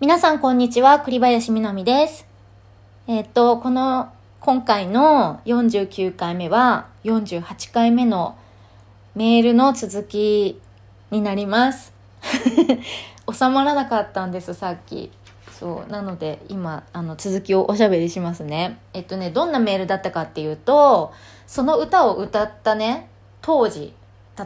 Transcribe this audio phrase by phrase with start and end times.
[0.00, 2.26] 皆さんこんにちは、栗林みなみです。
[3.06, 8.34] えっと、この、今回の49回目は48回目の
[9.14, 10.58] メールの続き
[11.10, 11.92] になります。
[13.30, 15.12] 収まらなかったんです、さっき。
[15.58, 15.92] そう。
[15.92, 18.78] なので、今、あの、続きをおしゃべりしますね。
[18.94, 21.12] えっとね、どんなメールだったかっていうと、
[21.46, 23.10] その歌を歌ったね、
[23.42, 23.92] 当時、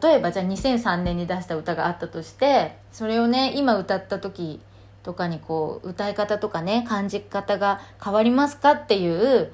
[0.00, 4.60] 例えばじゃあ2003年に出した歌があったとしてそれをね今歌った時
[5.02, 9.52] とかにこう歌い方とかね感じ方が変わりますかっていう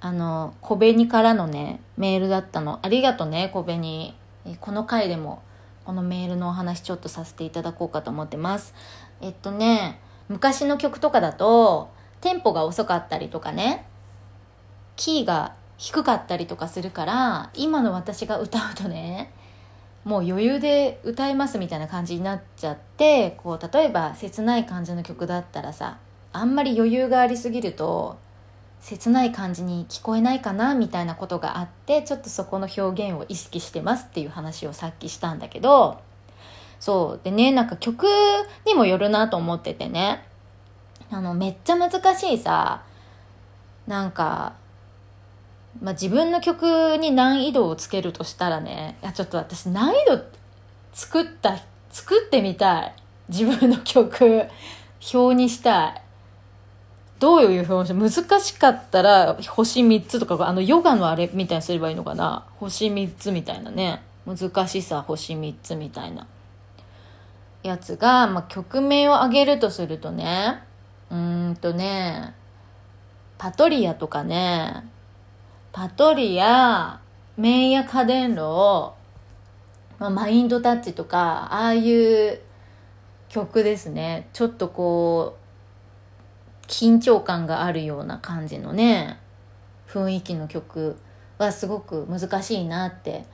[0.00, 2.78] あの小紅からのねメールだったの。
[2.82, 4.14] ありがとね小紅。
[4.60, 5.42] この回でも
[5.86, 8.74] このメールのお話ちょっとさせていただこうかと思ってます。
[9.22, 13.86] えっとね昔の曲とかだとテンポが遅かったりとかね
[14.96, 19.32] キーが低かったりとかするから今の私が歌うとね
[20.04, 25.98] もう余裕で歌えますみたいな感じになっちゃってこう例えば切ない感じの曲だったらさ
[26.32, 28.18] あんまり余裕がありすぎると
[28.80, 36.00] 切ない感じに聞こえないかなみたいなことがあってちょっとそこの表現を意識してますっていう話をさっきしたんだけど
[36.80, 38.04] そうでねなんか曲
[38.66, 40.26] にもよるなと思っててね。
[41.10, 42.82] あのめっちゃ難しいさ
[43.86, 44.54] なんか
[45.82, 50.22] まあ、自分の曲に難易度をつけるとしたらねいやちょっと私難易度
[50.92, 51.58] 作った
[51.90, 52.94] 作ってみたい。
[53.28, 54.44] 自分の曲
[55.12, 56.02] 表にしたい。
[57.18, 62.44] どういう表にした難しかったら星3つとかあのヨガのあれみたいにすればいいのかな？
[62.60, 64.02] 星3つみたいなね。
[64.26, 66.26] 難しさ星3つみたいな。
[67.62, 70.60] やつが、まあ、曲名を挙げるとするとね
[71.10, 72.34] うーんとね
[73.38, 74.86] パトリアとかね
[75.74, 77.00] パトリア、
[77.36, 78.94] 麺や家電炉、
[79.98, 82.40] まあ、マインドタッチとか、ああいう
[83.28, 84.28] 曲ですね。
[84.32, 85.36] ちょっとこ
[86.62, 89.18] う、緊張感があるような感じのね、
[89.88, 90.96] 雰囲気の曲
[91.38, 93.24] はすごく難しいなって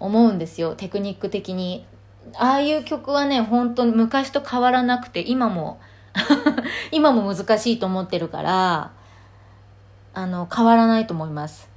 [0.00, 0.74] 思うんですよ。
[0.74, 1.84] テクニック的に。
[2.38, 5.78] ああいう曲はね、本当に昔と変わらなくて、今も
[6.90, 8.92] 今も難しいと思ってるから、
[10.14, 11.71] あの、変わらないと思います。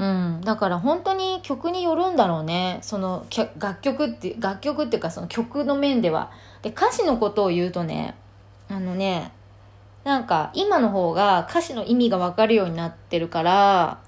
[0.00, 2.78] うん、だから本当に曲によるんだろうね。
[2.80, 3.26] その
[3.58, 6.30] 楽曲って楽曲っていうかその曲の面では。
[6.62, 8.14] で歌詞のことを言うとね
[8.70, 9.30] あのね
[10.04, 14.00] なんか今の方が歌詞の意味が分かるようになってるから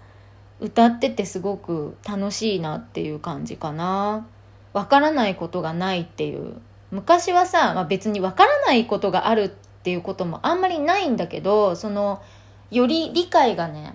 [0.60, 4.26] 歌っててすごく楽しいなっていう感じかな。
[4.72, 6.54] 分からないことがないっていう。
[6.90, 9.48] 昔はさ、まあ、別に分からないことがあるっ
[9.82, 12.22] ていうこともあんまりないんだけどその
[12.70, 13.94] より理解がね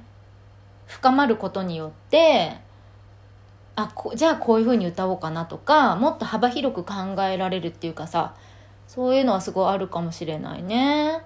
[0.87, 2.57] 深まることによって
[3.75, 8.33] あこじゃあこういうふうに歌おうかなとかもっと幅広く考えられるっていうかさ
[8.87, 11.21] そういうのはすごいあるかもしれないね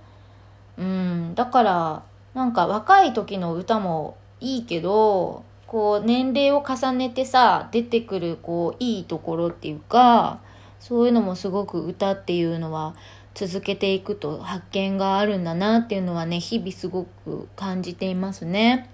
[0.78, 10.42] うんだからなんか若い時の歌もいいけどこう年齢を重ねてさ出てくるこういいところっていうか
[10.82, 12.96] そういうのもすごく歌っていうのは
[13.34, 18.90] 続けていくと発見があるんだなっていうのはね日々すごく感じていますね。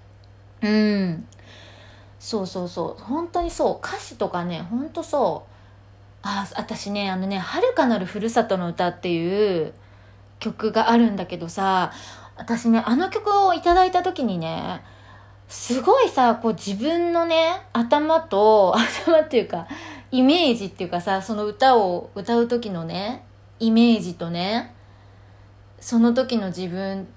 [0.62, 1.26] うん。
[2.18, 3.02] そうそうそう。
[3.02, 3.78] 本当にそう。
[3.78, 5.52] 歌詞とかね、本当そう。
[6.22, 9.72] あ、私ね、あのね、遥かなるふるさとの歌っていう
[10.40, 11.92] 曲があるんだけどさ、
[12.36, 14.82] 私ね、あの曲をいただいた時にね、
[15.48, 19.66] すごいさ、こう自分のね、頭と、 頭っていうか、
[20.10, 23.24] イメージっていうかさ、その歌を歌う時のね、
[23.60, 24.74] イメージとね、
[25.80, 27.08] その時の自分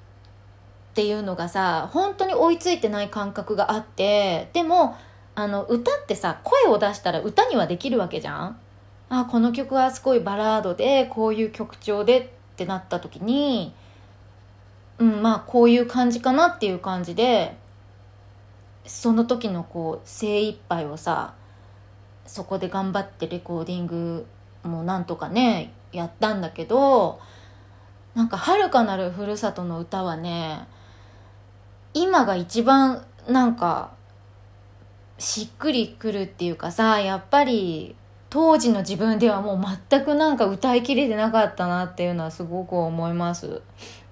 [0.91, 4.97] っていうのがさ本当に追いついてない感覚があってでも
[5.35, 8.59] あの歌ってさ声を出したら歌にはできるわけじゃん。
[9.09, 13.73] あこの曲はすごいバラードでこういう曲調でってなった時に
[14.99, 17.57] うんまあこういう感じかなっていう感じで
[18.85, 21.33] その時のこう精一杯をさ
[22.25, 24.25] そこで頑張ってレコーディング
[24.63, 27.19] もなんとかねやったんだけど
[28.15, 30.67] なんか「遥かなるふるさとの歌」はね
[31.93, 33.91] 今が一番なんか
[35.17, 37.95] しっくりくるっていうかさやっぱり
[38.29, 43.61] 当時の自分ではもう全くなんか歌いきれてなかったなっていうのはすごく思います。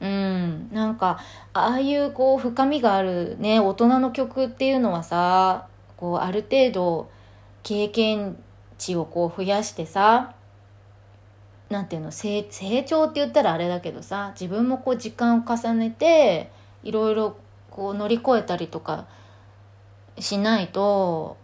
[0.01, 0.69] うん。
[0.73, 1.19] なんか
[1.53, 7.09] ああいうこう深みがあるね大人の曲っていうのはさこうある程度
[7.63, 8.37] 経験
[8.77, 10.33] 値をこう増やしてさ
[11.69, 16.51] なんていうの成成長って言ったらあれだけどさ自分もこう時間を重ねて
[16.83, 17.37] いろいろ
[17.79, 19.07] こう乗り越えたりとか
[20.19, 21.37] しないと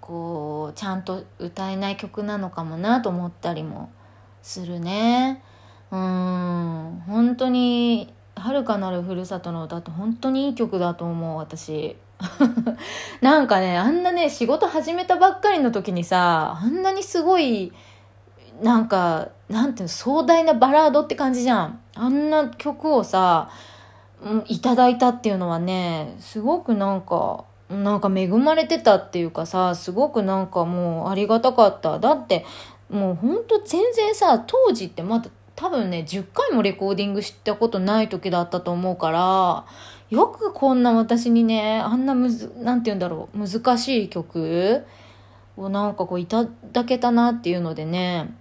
[0.00, 3.92] こうちゃんと歌えない曲なのかもなと思ったりも
[4.42, 5.44] するね。
[5.92, 7.02] うん。
[7.06, 11.96] 本当に「遥かなるふるさとの歌」って本当にいい曲だと思う私。
[13.22, 17.72] なんかねあんなね仕事始めたばっかりの時にさあんなにすごい
[18.60, 21.80] なんかなんていうの壮大なバラードって感じじゃん。
[21.94, 23.48] あんな曲をさ
[24.46, 32.44] いただいたっていうのはねすごくなんかなんか恵まれてたっていうかさすごくなんかもうありがたかっただって
[32.90, 39.64] もうほんと全然さ当時ってまだ多分ね10回もレコーディングしたことない時だったと思うから
[40.10, 44.84] よくこんな私にねあんなむずなんて言うんだろう難しい曲
[45.56, 48.34] をなんかこういただけたなっていうのでね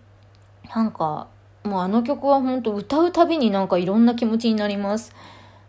[0.73, 1.27] なんか
[1.63, 5.13] もうあの曲は本当歌うたびになんかいろんな気持ちになります。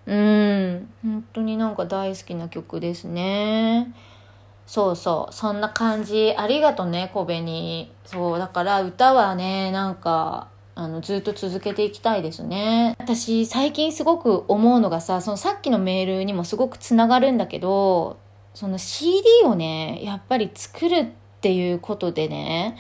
[0.07, 3.95] うん、本当になんか大好きな曲ですね。
[4.67, 6.35] そうそう、そんな感じ。
[6.37, 7.93] ありがとうね、コベに。
[8.05, 12.97] そう、だから歌はね、なんか、あの、ずっと続けていきたいですね。
[12.99, 18.19] 私、最近すごく思うのがさ、そのさっきのメールにもすごくつながるんだけど、
[18.55, 21.07] その CD をね、やっぱり作るっ
[21.41, 22.77] ていうことでね、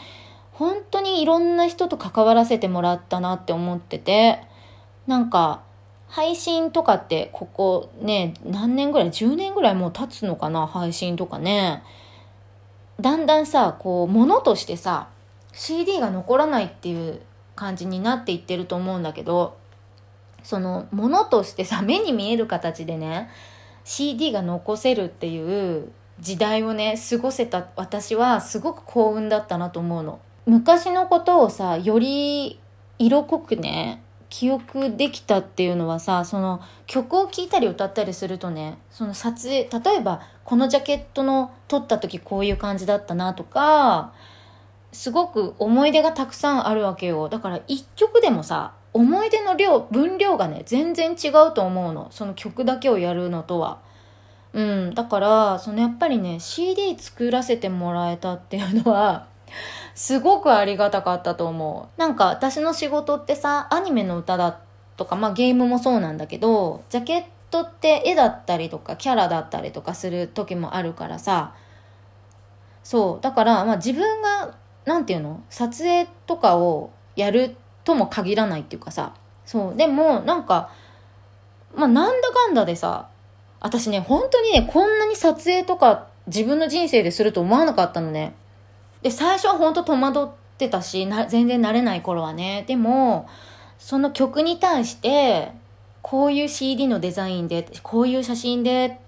[0.53, 4.41] 本当にいろんな人と関わらせてもらったなって思ってて、
[5.06, 5.62] なんか、
[6.15, 11.83] 配信とかってここね、何年ぐらい ?10 年ぐらいもう経つのかな配信とかね。
[13.01, 15.09] だんだんさ、こう、ものとしてさ、
[15.53, 17.21] CD が残らないっていう
[17.57, 19.57] 感じになっていってると思うんだけど、
[20.45, 23.29] その、ものとしてさ、目に見える形でね、
[23.83, 25.91] CD が残せるっていう
[26.21, 30.21] 時代をね、過ごせた私はすごく幸運だったなと思うの。
[30.47, 32.61] 昔のことをさ、より
[33.01, 44.12] 色濃くね、記憶できたっていうのはさその曲を聴いたり歌ったりするとねその撮影例えばこのジャケットの撮った時こういう感じだったなとか
[44.93, 47.29] すごく思い出がたくさんあるわけよ。
[47.29, 52.09] だから一曲でもさ思い出の量分量がね全然違うと思うの。
[52.11, 53.81] その曲だけをやるのとは。
[54.53, 59.27] うん、だからそのやっぱりね CD 作らせてもらえたっていうのは
[59.94, 62.00] すごくありがたかったと思う。
[62.00, 64.61] なんか私の仕事ってさ、アニメの歌だ
[64.96, 71.55] とか、まあゲームもそうなんだけど、ジャケットって絵だったりとかキャラだったりとかする時もあるからさ、
[72.82, 73.23] そう。
[73.23, 79.14] だから、まあ自分が、なんていうの撮影とかをやるとも限らないっていうかさ、
[79.46, 79.76] そう。
[79.76, 80.70] でも、なんか、
[81.75, 83.08] まあなんだかんだでさ、
[83.61, 88.35] 私ね、本当にね、こんなに撮影とか自分の人生ですると思わなかったのね。
[89.05, 92.65] で、最初は本当戸惑ってたし、全然慣れない頃はね。
[92.67, 93.29] でも、
[93.79, 95.53] その曲に対して、
[96.01, 98.99] こういう CD のデザインで、こういう写真で、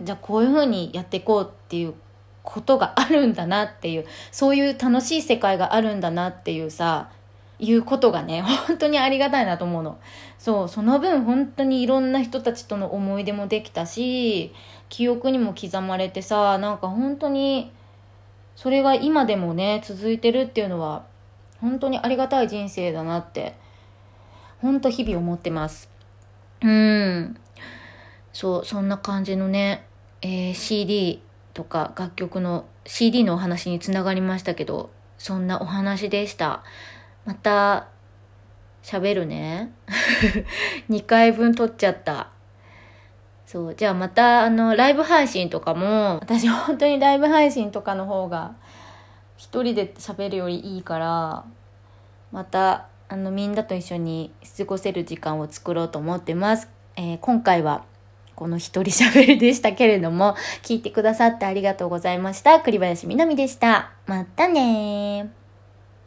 [0.00, 1.94] じゃあこういう風にやっていこうっていう
[2.42, 7.10] ことがあるんだなっていう、そういう楽しい世界があるんだなっていうさ、
[7.58, 9.98] いうことがね、 本当にありがたいなと思うの。
[10.38, 14.54] そう、その分本当にいろんな人たちとの思い出もできたし、
[14.88, 17.70] 記憶にも刻まれてさ、なんか本当に、
[18.56, 21.06] それが今でもね続いてるっていうのは
[21.60, 23.54] 本当にありがたい人生だなって
[24.60, 25.90] 本当日々思ってます。
[26.62, 27.36] うん。
[28.32, 29.86] そうそんな感じのね、
[30.22, 31.22] えー、CD
[31.52, 36.64] とか楽曲の CD のお話につながりましたけどそんなお話でした。
[37.24, 37.88] また
[38.82, 39.72] 喋るね。
[40.90, 42.33] 2回分撮っちゃった。
[43.54, 43.74] そう。
[43.76, 48.56] じゃあまた、あの、ライブ配信とかも、私本当にライブ配信とかの方が、
[49.36, 51.44] 一人で喋るよりいいから、
[52.32, 56.68] また、あの、みんなと一緒に過ごせる時間を作ろうと思ってます。
[56.96, 57.84] えー、今回は、
[58.34, 60.34] この一人喋りでしたけれども、
[60.64, 62.58] 聞いてくださってありがとうございました。
[62.58, 63.92] 栗林みなみでした。
[64.08, 65.43] またね